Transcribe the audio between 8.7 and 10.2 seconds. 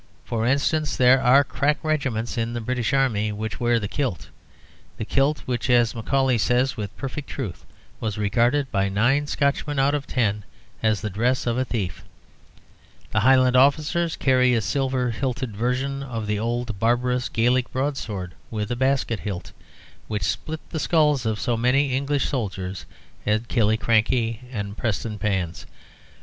by nine Scotchmen out of